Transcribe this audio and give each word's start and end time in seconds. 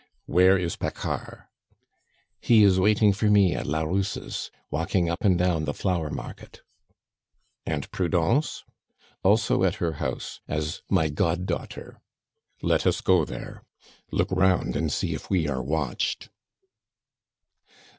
"Where 0.25 0.57
is 0.57 0.77
Paccard?" 0.77 1.43
"He 2.39 2.63
is 2.63 2.79
waiting 2.79 3.13
for 3.13 3.29
me 3.29 3.53
at 3.53 3.67
la 3.67 3.83
Rousse's, 3.83 4.49
walking 4.71 5.11
up 5.11 5.19
and 5.23 5.37
down 5.37 5.65
the 5.65 5.75
flower 5.75 6.09
market." 6.09 6.63
"And 7.67 7.85
Prudence?" 7.91 8.63
"Also 9.23 9.63
at 9.63 9.75
her 9.75 9.93
house, 10.01 10.39
as 10.47 10.81
my 10.89 11.09
god 11.09 11.45
daughter." 11.45 12.01
"Let 12.63 12.87
us 12.87 12.99
go 12.99 13.25
there." 13.25 13.61
"Look 14.09 14.31
round 14.31 14.75
and 14.75 14.91
see 14.91 15.13
if 15.13 15.29
we 15.29 15.47
are 15.47 15.61
watched." 15.61 16.29